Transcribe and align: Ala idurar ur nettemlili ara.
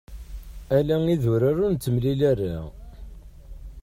Ala 0.77 0.97
idurar 1.13 1.57
ur 1.65 1.69
nettemlili 1.71 2.25
ara. 2.31 2.53